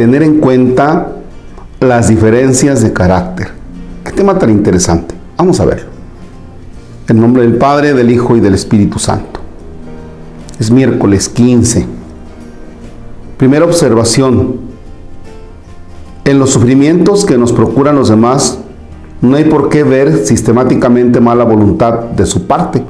[0.00, 1.08] tener en cuenta
[1.78, 3.48] las diferencias de carácter.
[4.02, 5.14] Qué tema tan interesante.
[5.36, 5.90] Vamos a verlo.
[7.06, 9.40] En nombre del Padre, del Hijo y del Espíritu Santo.
[10.58, 11.84] Es miércoles 15.
[13.36, 14.60] Primera observación.
[16.24, 18.58] En los sufrimientos que nos procuran los demás,
[19.20, 22.82] no hay por qué ver sistemáticamente mala voluntad de su parte,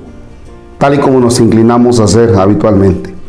[0.78, 3.20] tal y como nos inclinamos a hacer habitualmente.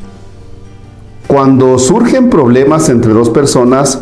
[1.32, 4.02] Cuando surgen problemas entre dos personas,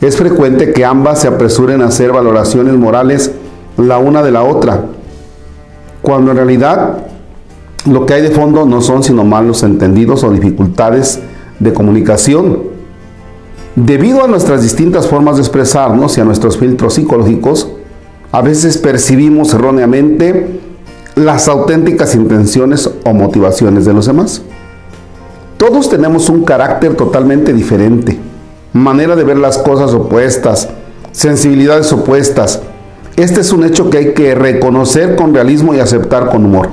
[0.00, 3.32] es frecuente que ambas se apresuren a hacer valoraciones morales
[3.76, 4.84] la una de la otra,
[6.02, 6.98] cuando en realidad
[7.90, 11.18] lo que hay de fondo no son sino malos entendidos o dificultades
[11.58, 12.60] de comunicación.
[13.74, 17.72] Debido a nuestras distintas formas de expresarnos y a nuestros filtros psicológicos,
[18.30, 20.60] a veces percibimos erróneamente
[21.16, 24.42] las auténticas intenciones o motivaciones de los demás.
[25.62, 28.18] Todos tenemos un carácter totalmente diferente,
[28.72, 30.68] manera de ver las cosas opuestas,
[31.12, 32.60] sensibilidades opuestas.
[33.14, 36.70] Este es un hecho que hay que reconocer con realismo y aceptar con humor.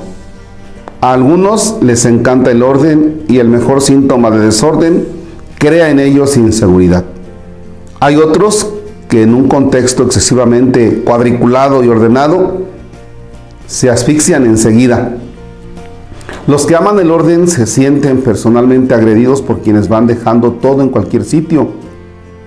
[1.02, 5.06] A algunos les encanta el orden y el mejor síntoma de desorden
[5.60, 7.04] crea en ellos inseguridad.
[8.00, 8.72] Hay otros
[9.08, 12.64] que en un contexto excesivamente cuadriculado y ordenado
[13.68, 15.16] se asfixian enseguida
[16.48, 20.90] los que aman el orden se sienten personalmente agredidos por quienes van dejando todo en
[20.90, 21.70] cualquier sitio,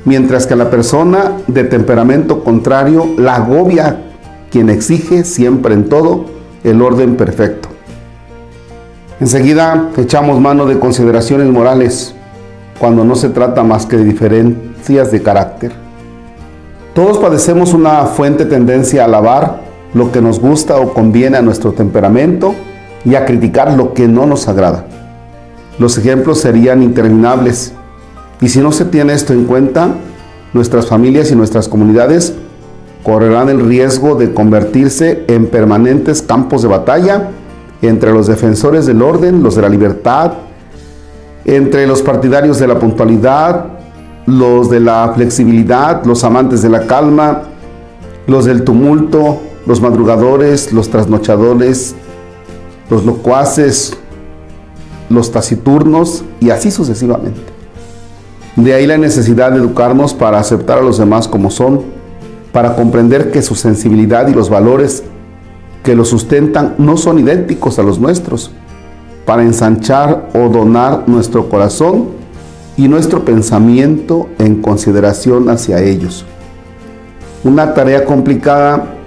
[0.05, 4.03] mientras que la persona de temperamento contrario la agobia
[4.51, 6.27] quien exige siempre en todo
[6.65, 7.69] el orden perfecto.
[9.21, 12.15] Enseguida echamos mano de consideraciones morales
[12.81, 15.73] cuando no se trata más que de diferencias de carácter.
[16.95, 19.61] Todos padecemos una fuente tendencia a alabar
[19.95, 22.55] lo que nos gusta o conviene a nuestro temperamento
[23.05, 24.87] y a criticar lo que no nos agrada.
[25.79, 27.73] Los ejemplos serían interminables
[28.41, 29.89] y si no se tiene esto en cuenta,
[30.53, 32.35] nuestras familias y nuestras comunidades
[33.03, 37.31] correrán el riesgo de convertirse en permanentes campos de batalla
[37.83, 40.35] entre los defensores del orden, los de la libertad,
[41.45, 43.67] entre los partidarios de la puntualidad,
[44.27, 47.43] los de la flexibilidad, los amantes de la calma,
[48.27, 51.97] los del tumulto, los madrugadores, los trasnochadores,
[52.93, 53.95] los locuaces,
[55.09, 57.41] los taciturnos y así sucesivamente.
[58.55, 61.81] De ahí la necesidad de educarnos para aceptar a los demás como son,
[62.53, 65.05] para comprender que su sensibilidad y los valores
[65.83, 68.51] que los sustentan no son idénticos a los nuestros,
[69.25, 72.09] para ensanchar o donar nuestro corazón
[72.77, 76.27] y nuestro pensamiento en consideración hacia ellos.
[77.43, 78.99] Una tarea complicada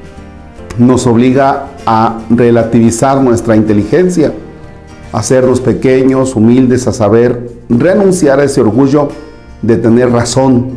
[0.78, 4.34] nos obliga a relativizar nuestra inteligencia,
[5.12, 9.10] a hacernos pequeños, humildes, a saber renunciar a ese orgullo
[9.62, 10.70] de tener razón,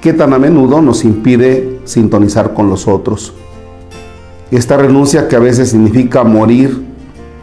[0.00, 3.34] que tan a menudo nos impide sintonizar con los otros.
[4.50, 6.82] Esta renuncia que a veces significa morir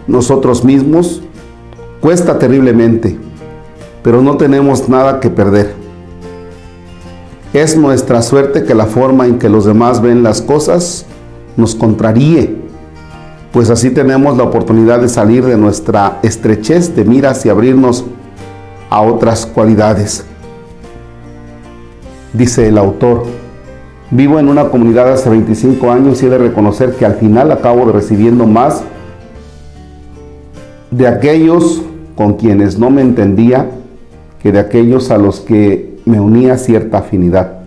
[0.07, 1.21] nosotros mismos,
[2.01, 3.17] cuesta terriblemente,
[4.03, 5.86] pero no tenemos nada que perder.
[7.57, 11.07] Es nuestra suerte que la forma en que los demás ven las cosas
[11.55, 12.55] nos contraríe,
[13.51, 18.05] pues así tenemos la oportunidad de salir de nuestra estrechez de miras y abrirnos
[18.91, 20.23] a otras cualidades.
[22.31, 23.23] Dice el autor,
[24.11, 27.87] vivo en una comunidad hace 25 años y he de reconocer que al final acabo
[27.87, 28.83] de recibiendo más
[30.91, 31.81] de aquellos
[32.15, 33.67] con quienes no me entendía
[34.43, 37.59] que de aquellos a los que me unía cierta afinidad.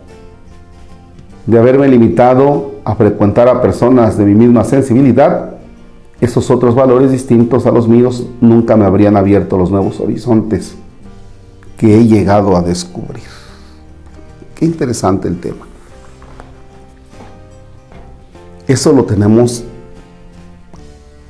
[1.46, 5.50] De haberme limitado a frecuentar a personas de mi misma sensibilidad,
[6.20, 10.74] esos otros valores distintos a los míos nunca me habrían abierto los nuevos horizontes
[11.78, 13.24] que he llegado a descubrir.
[14.54, 15.66] Qué interesante el tema.
[18.68, 19.64] Eso lo tenemos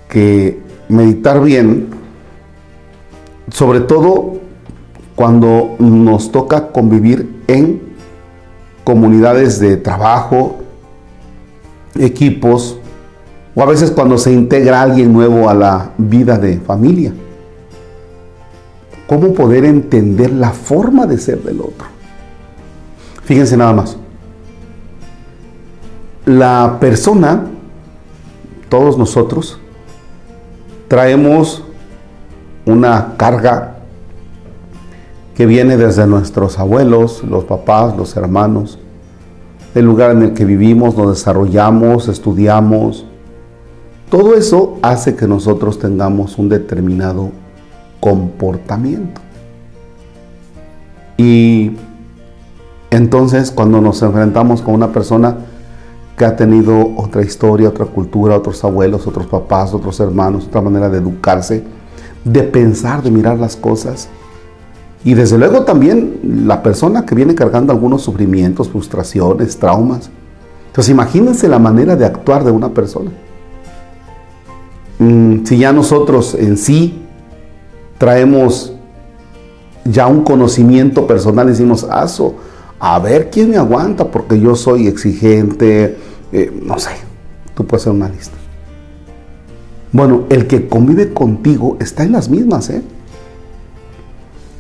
[0.08, 1.88] que meditar bien,
[3.50, 4.40] sobre todo
[5.20, 7.82] cuando nos toca convivir en
[8.84, 10.61] comunidades de trabajo,
[11.99, 12.78] equipos
[13.55, 17.12] o a veces cuando se integra alguien nuevo a la vida de familia.
[19.06, 21.87] ¿Cómo poder entender la forma de ser del otro?
[23.23, 23.99] Fíjense nada más.
[26.25, 27.44] La persona,
[28.70, 29.58] todos nosotros,
[30.88, 31.62] traemos
[32.64, 33.80] una carga
[35.40, 38.78] que viene desde nuestros abuelos, los papás, los hermanos,
[39.75, 43.06] el lugar en el que vivimos, nos desarrollamos, estudiamos.
[44.10, 47.31] Todo eso hace que nosotros tengamos un determinado
[48.00, 49.19] comportamiento.
[51.16, 51.72] Y
[52.90, 55.38] Entonces, cuando nos enfrentamos con una persona
[56.19, 60.90] que ha tenido otra historia, otra cultura, otros abuelos, otros papás, otros hermanos, otra manera
[60.90, 61.64] de educarse,
[62.26, 64.10] de pensar, de mirar las cosas,
[65.05, 70.11] y desde luego también la persona que viene cargando algunos sufrimientos, frustraciones, traumas.
[70.67, 73.11] Entonces imagínense la manera de actuar de una persona.
[74.99, 77.00] Mm, si ya nosotros en sí
[77.97, 78.75] traemos
[79.85, 82.35] ya un conocimiento personal, decimos, aso,
[82.79, 85.97] a ver quién me aguanta porque yo soy exigente,
[86.32, 86.91] eh, no sé,
[87.55, 88.37] tú puedes hacer una lista.
[89.93, 92.82] Bueno, el que convive contigo está en las mismas, ¿eh?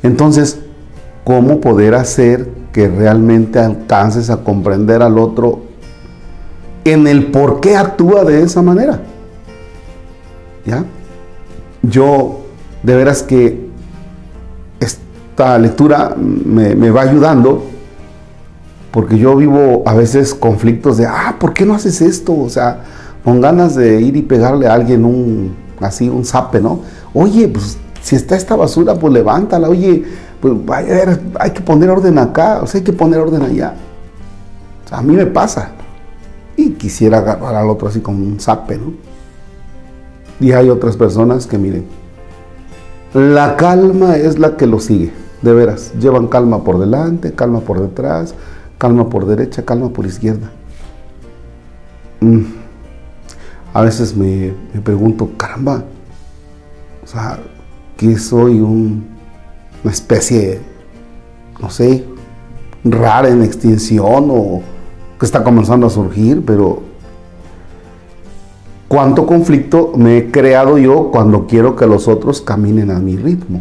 [0.02, 0.60] Entonces,
[1.24, 5.60] ¿cómo poder hacer que realmente alcances a comprender al otro
[6.84, 9.00] en el por qué actúa de esa manera?
[10.64, 10.84] ¿Ya?
[11.82, 12.40] Yo,
[12.82, 13.68] de veras que
[14.78, 17.64] esta lectura me, me va ayudando
[18.90, 22.36] porque yo vivo a veces conflictos de, ah, ¿por qué no haces esto?
[22.36, 22.80] O sea,
[23.24, 26.80] con ganas de ir y pegarle a alguien un, así, un zape, ¿no?
[27.14, 29.68] Oye, pues si está esta basura, pues levántala.
[29.68, 30.04] Oye,
[30.40, 33.74] pues vaya, hay que poner orden acá, o sea, hay que poner orden allá.
[34.84, 35.72] O sea, a mí me pasa.
[36.56, 38.92] Y quisiera agarrar al otro así como un zape, ¿no?
[40.40, 41.84] Y hay otras personas que miren,
[43.12, 45.12] la calma es la que lo sigue,
[45.42, 45.92] de veras.
[46.00, 48.34] Llevan calma por delante, calma por detrás,
[48.78, 50.50] calma por derecha, calma por izquierda.
[52.20, 52.44] Mm.
[53.72, 55.84] A veces me, me pregunto, caramba,
[57.04, 57.38] o sea,
[58.00, 59.02] que soy una
[59.84, 60.58] especie,
[61.60, 62.02] no sé,
[62.82, 64.62] rara en extinción o
[65.18, 66.80] que está comenzando a surgir, pero
[68.88, 73.60] cuánto conflicto me he creado yo cuando quiero que los otros caminen a mi ritmo.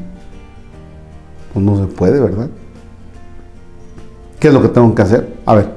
[1.53, 2.47] Pues no se puede, ¿verdad?
[4.39, 5.35] ¿Qué es lo que tengo que hacer?
[5.45, 5.69] A ver,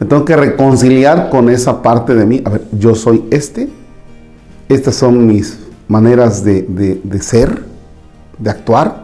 [0.00, 2.42] me tengo que reconciliar con esa parte de mí.
[2.44, 3.68] A ver, yo soy este,
[4.68, 7.64] estas son mis maneras de, ser,
[8.38, 9.02] de actuar.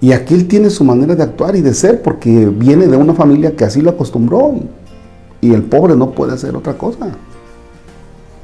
[0.00, 3.14] Y aquí él tiene su manera de actuar y de ser porque viene de una
[3.14, 4.54] familia que así lo acostumbró
[5.40, 7.10] y, el pobre no puede hacer otra cosa.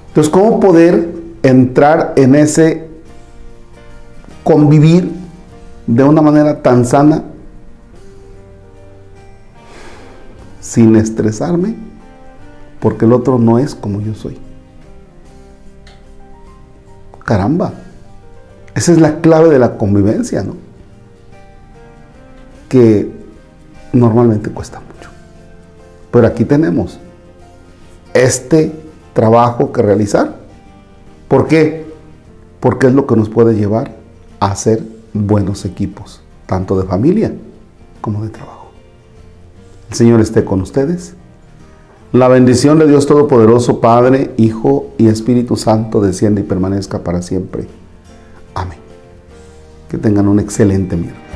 [0.09, 1.13] Entonces, ¿cómo poder
[1.43, 2.89] entrar en ese
[4.43, 5.11] convivir
[5.87, 7.25] de una manera tan sana
[10.61, 11.77] sin estresarme
[12.81, 14.39] porque el otro no es como yo soy?
[17.29, 17.75] Caramba,
[18.75, 20.55] esa es la clave de la convivencia, ¿no?
[22.71, 23.13] Que
[23.93, 25.11] normalmente cuesta mucho.
[26.11, 26.99] Pero aquí tenemos
[28.15, 28.73] este
[29.13, 30.37] trabajo que realizar.
[31.29, 31.85] ¿Por qué?
[32.61, 33.95] Porque es lo que nos puede llevar
[34.41, 34.83] a ser
[35.13, 37.35] buenos equipos, tanto de familia
[38.01, 38.71] como de trabajo.
[39.91, 41.13] El Señor esté con ustedes.
[42.13, 47.67] La bendición de Dios Todopoderoso, Padre, Hijo y Espíritu Santo, desciende y permanezca para siempre.
[48.55, 48.79] Amén.
[49.91, 51.28] Que tengan un excelente miércoles.